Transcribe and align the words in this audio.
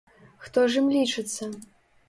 Хто 0.45 0.63
ж 0.71 0.81
ім 0.81 0.89
лічыцца? 0.95 1.51